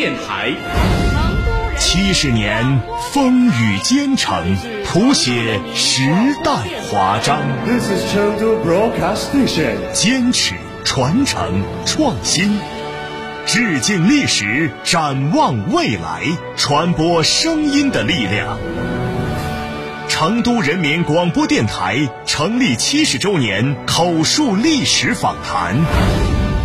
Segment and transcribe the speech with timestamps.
[0.00, 0.54] 电台
[1.76, 2.80] 七十年
[3.12, 6.02] 风雨兼程，谱写时
[6.44, 6.52] 代
[6.88, 7.40] 华章。
[7.66, 9.74] This is Chengdu Broadcast Station.
[9.92, 12.60] 坚持、传承、创新，
[13.44, 16.22] 致敬历史，展望未来，
[16.56, 18.56] 传播声音的力量。
[20.08, 25.74] 成都人民广播电台成立七十周年口述历史访谈，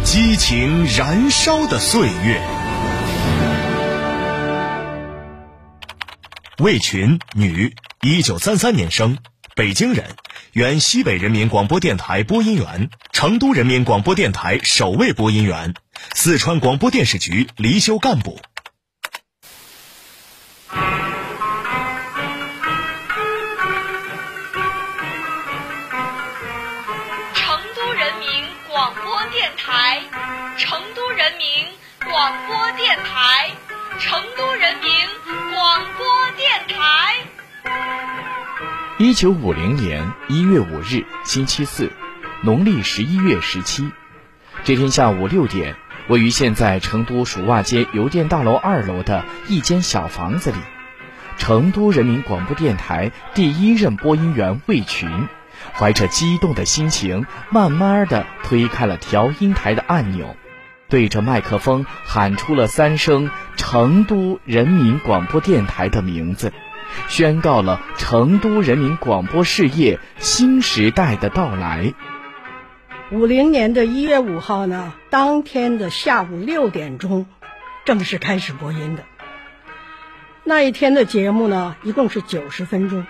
[0.03, 2.39] 激情燃烧的岁月。
[6.59, 9.17] 魏群，女，一九三三年生，
[9.55, 10.05] 北京人，
[10.51, 15.73] 原西北人民广播电台播音员，成都人民广播电台首位播音员，
[16.13, 18.39] 四川广播电视局离休干部。
[27.33, 30.03] 成都人民广播电台，
[30.59, 31.65] 成都人民
[32.05, 33.49] 广播电台，
[33.99, 34.52] 成都
[39.13, 41.91] 一九五零年一月五日，星期四，
[42.41, 43.91] 农历十一月十七，
[44.63, 45.75] 这天下午六点，
[46.07, 50.57] 位于现在成都蜀袜街邮电大楼二楼的一间小房子里，
[51.37, 55.27] 成都人民广播电台第一任播音员魏群，
[55.75, 60.35] 怀着激动的心情，慢慢的推开了调音台的按钮，
[60.89, 66.51] 对着麦克风喊出了三声成都人民广播电台的名字。
[67.07, 71.93] 宣告了成都人民广播事业新时代的到来。
[73.11, 77.27] 五零年的一月五号呢，当天的下午六点钟，
[77.85, 79.03] 正式开始播音的。
[80.43, 83.05] 那一天的节目呢，一共是九十分钟。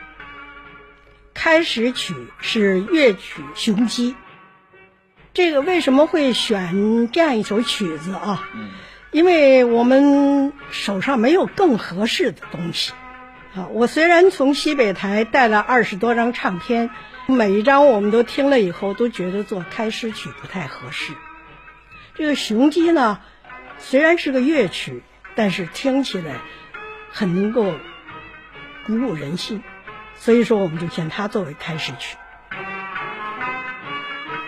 [1.33, 4.11] 开始曲是乐曲《雄鸡》。
[5.33, 8.47] 这个为什么会选这样一首曲子啊？
[9.11, 12.93] 因为我们手上没有更合适的东西。
[13.55, 16.89] 啊，我虽然从西北台带了二十多张唱片，
[17.27, 21.13] 每一张我们都听了以后，都觉得做开始曲不太合适。
[22.15, 23.19] 这个雄鸡呢，
[23.77, 25.03] 虽然是个乐曲，
[25.35, 26.37] 但是听起来
[27.11, 27.73] 很能够
[28.87, 29.61] 鼓舞人心，
[30.15, 32.17] 所以说我们就选它作为开始曲。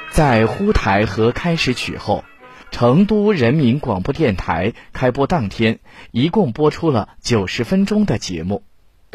[0.09, 2.25] 在呼台和开始曲后，
[2.71, 5.79] 成都人民广播电台开播当天，
[6.09, 8.63] 一共播出了九十分钟的节目。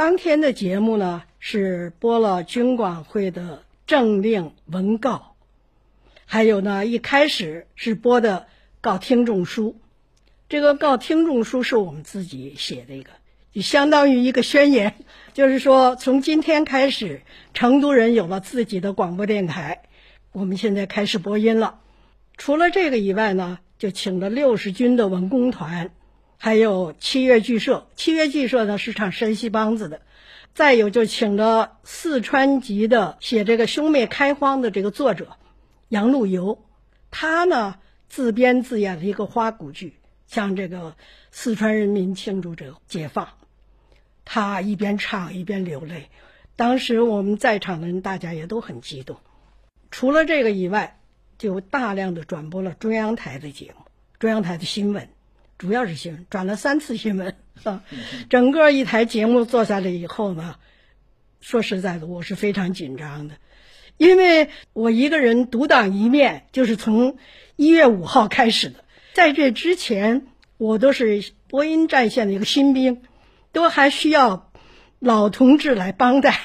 [0.00, 5.36] 当天的节目呢是播了军管会的政令文告，
[6.24, 8.46] 还有呢一开始是播的
[8.80, 9.76] 告听众书，
[10.48, 13.10] 这个告听众书是我们自己写的一个，
[13.52, 14.94] 就相当于一个宣言，
[15.34, 17.20] 就是说从今天开始，
[17.52, 19.82] 成都人有了自己的广播电台，
[20.32, 21.78] 我们现在开始播音了。
[22.38, 25.90] 除了这个以外呢，就请了六十军的文工团。
[26.42, 30.00] 还有七月剧社，七月剧社呢是唱山西梆子的，
[30.54, 35.36] 再有就请了四川籍的写这个兄妹开荒的这个作者
[35.90, 36.64] 杨路游，
[37.10, 37.74] 他呢
[38.08, 40.96] 自编自演了一个花鼓剧，向这个
[41.30, 43.28] 四川人民庆祝这个解放，
[44.24, 46.08] 他一边唱一边流泪，
[46.56, 49.18] 当时我们在场的人大家也都很激动。
[49.90, 50.98] 除了这个以外，
[51.36, 53.84] 就大量的转播了中央台的节目，
[54.18, 55.10] 中央台的新闻。
[55.60, 57.34] 主要是新闻，转了三次新闻
[57.64, 57.84] 啊。
[58.30, 60.56] 整个一台节目做下来以后呢，
[61.42, 63.34] 说实在的，我是非常紧张的，
[63.98, 67.18] 因为我一个人独当一面，就是从
[67.56, 68.76] 一月五号开始的。
[69.12, 73.02] 在这之前，我都是播音战线的一个新兵，
[73.52, 74.50] 都还需要
[74.98, 76.40] 老同志来帮带。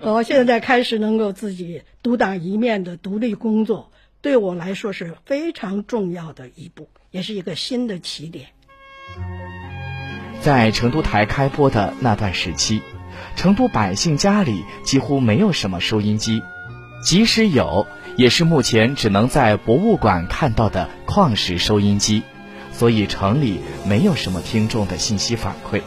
[0.00, 3.90] 我 现在开始能够自己独当一面的独立工作，
[4.20, 6.88] 对我来说是非常重要的一步。
[7.10, 8.48] 也是一个新的起点。
[10.42, 12.82] 在成都台开播的那段时期，
[13.34, 16.42] 成都百姓家里几乎没有什么收音机，
[17.02, 17.86] 即使有，
[18.18, 22.22] 也是目前只能在博物馆看到的矿石收音机，
[22.72, 25.80] 所以城里没有什么听众的信息反馈。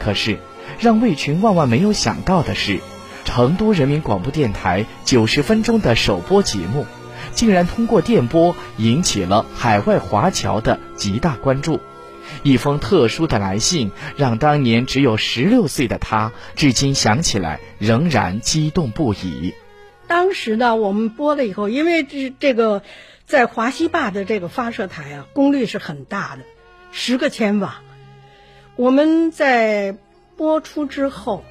[0.00, 0.40] 可是，
[0.80, 2.80] 让魏群万万没有想到的是，
[3.24, 6.86] 成都人民广播电台九十分钟的首播节目。
[7.34, 11.80] 竟然通过电波引起了海外华侨的极大关注，
[12.42, 19.54] 一封特殊的来信让当年只有十六岁的他，至今想起来仍然激动不已。
[20.06, 22.82] 当时呢，我们播了以后，因为这这个
[23.26, 26.42] 在华西坝的这个发射台啊，功率是很大的，
[26.92, 27.80] 十个千瓦。
[28.76, 29.96] 我们在
[30.36, 31.44] 播出之后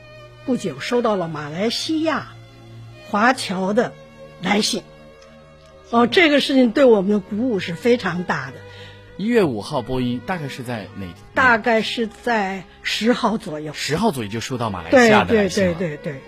[0.46, 2.28] 不久，收到了马来西亚
[3.10, 3.92] 华侨的
[4.42, 4.84] 来信。
[5.90, 8.54] 哦，这个事情对我们的鼓舞是非常大的。
[9.18, 11.06] 一月五号播音，大概是在哪？
[11.36, 13.72] 大概是在十号左右。
[13.74, 15.74] 十号左右就收到马来西亚的来对信了。
[15.76, 16.22] 对对对。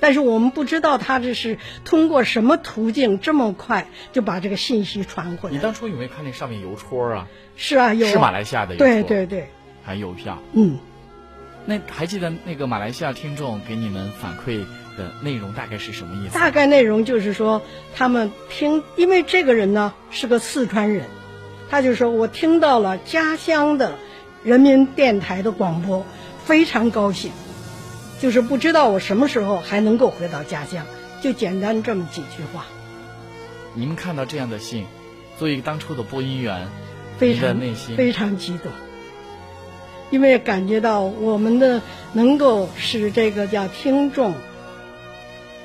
[0.00, 5.56] 但是我们不知道他这是通过什么途径这么快就把这个信息传回来。
[5.56, 7.28] 你当初有没有看那上面邮戳啊？
[7.56, 9.50] 是啊，有啊是马来西亚的邮戳，对对对，
[9.84, 10.42] 还邮票。
[10.52, 10.78] 嗯，
[11.66, 14.64] 那还记得那个马来西亚听众给你们反馈
[15.00, 16.34] 的内容大概是什么意思？
[16.34, 17.62] 大概内容就是说，
[17.96, 21.06] 他们听，因为这个人呢是个四川人，
[21.70, 23.94] 他就说我听到了家乡的
[24.44, 26.04] 人民电台的广播，
[26.44, 27.32] 非常高兴，
[28.20, 30.84] 就是不知道我什么时候还能够回到家乡，
[31.22, 32.66] 就简单这么几句话，
[33.74, 34.84] 你们看到这样的信，
[35.38, 36.68] 作为当初的播音员，
[37.18, 38.70] 非常内心非常激动，
[40.10, 41.82] 因为感觉到我们的
[42.12, 44.34] 能够使这个叫听众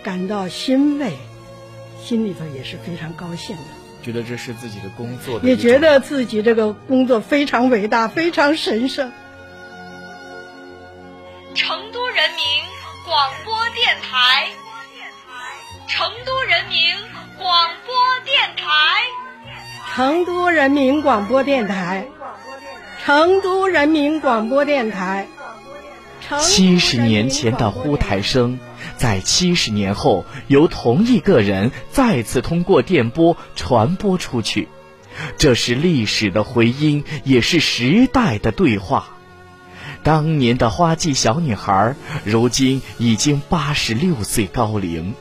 [0.06, 1.18] 感到欣慰，
[2.00, 3.64] 心里头也是非常高兴的。
[4.04, 9.12] 觉得这是自己的工作的，也觉得自己这个工作非常伟大，非常神圣。
[11.56, 12.46] 成都人民
[13.04, 14.48] 广播电台，
[15.88, 16.94] 成都人民
[17.40, 19.02] 广播电台，
[19.96, 22.06] 成都人民广播电台，
[23.04, 25.28] 成都人民广播电台。
[26.40, 28.60] 七十年前的呼台声，
[28.98, 34.68] 在七十年后由同一个人再次通过电波传播出去，
[35.38, 39.10] 这是历史的回音，也是时代的对话。
[40.04, 45.16] 当年的花季小女孩，如今已经八十六岁高龄，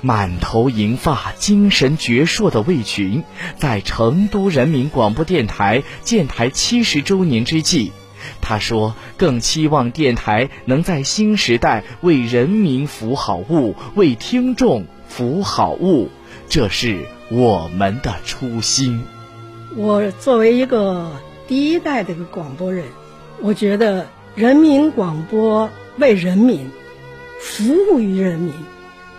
[0.00, 3.24] 满头银发、精神矍铄的魏群，
[3.56, 7.90] 在成都人民广播电台建台七十周年之际。
[8.40, 16.08] 他说：“更期望电台能在新时代为人民服好务，为听众服好务，
[16.48, 19.02] 这是我们的初心。
[19.76, 21.12] 我作为一个
[21.46, 22.84] 第一代的一个广播人，
[23.40, 26.70] 我觉得人民广播为人民
[27.40, 28.52] 服务于人民，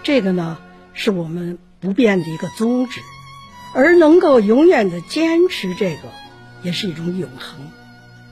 [0.03, 0.57] 这个呢
[0.93, 3.01] 是我们不变的一个宗旨，
[3.73, 6.01] 而能够永远的坚持这个，
[6.63, 7.59] 也是一种永恒。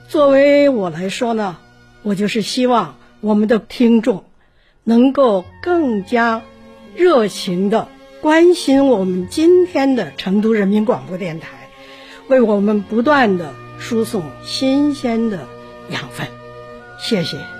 [0.08, 1.58] 作为我来说呢，
[2.02, 4.24] 我就是希望我们的听众
[4.82, 6.40] 能够更加
[6.96, 7.88] 热情的
[8.22, 11.68] 关心我们今天的成都人民广播电台。
[12.28, 15.46] 为我们不断的输送新鲜的
[15.90, 16.26] 养分，
[16.98, 17.57] 谢谢。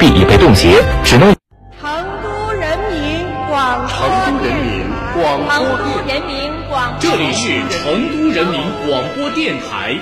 [0.00, 1.36] 外币已被冻结，只能
[1.78, 1.90] 成
[2.22, 4.08] 都人民广成
[4.38, 9.98] 都人民广成播都人民广播这里是成都人民广播电台。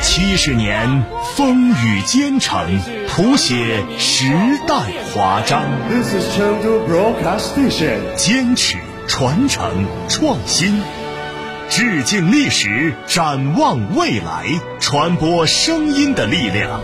[0.00, 1.04] 七十年
[1.36, 4.24] 风雨兼程，谱写时
[4.66, 4.76] 代
[5.12, 7.98] 华章，This is Chengdu Broadcast Station.
[8.16, 10.82] 坚持传承创新，
[11.68, 14.46] 致敬历史，展望未来，
[14.80, 16.80] 传播声音的力量。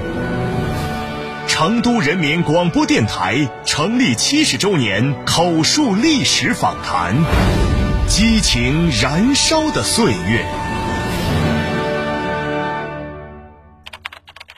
[1.59, 7.17] 成都人民广播电台成立七十周年口述历史访谈，
[8.07, 10.47] 激情燃烧的岁月。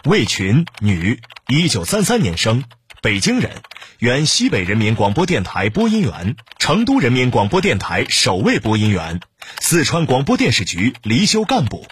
[0.06, 2.64] 魏群，女，一九三三年生，
[3.00, 3.52] 北京人，
[4.00, 9.20] 原西北人民广播电台播音员，成都人民广播电台首位播音员，
[9.60, 11.86] 四川广播电视局离休干部。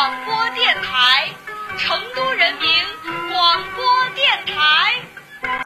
[0.00, 1.39] 广播电台。